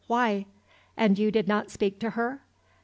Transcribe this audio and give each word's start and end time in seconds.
Why?" 0.07 0.47
"And 0.97 1.19
you 1.19 1.29
did 1.29 1.47
not 1.47 1.69
speak 1.69 1.99
to 1.99 2.09
her?" 2.17 2.41